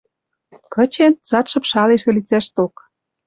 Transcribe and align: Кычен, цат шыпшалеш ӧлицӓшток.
Кычен, 0.73 1.13
цат 1.27 1.45
шыпшалеш 1.51 2.01
ӧлицӓшток. 2.09 2.73